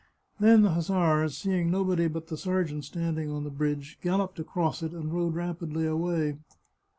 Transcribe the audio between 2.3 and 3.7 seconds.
ser geant standing on the